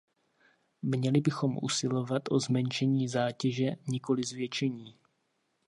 [0.81, 4.95] Měli bychom usilovat o zmenšení zátěže, nikoli zvětšení.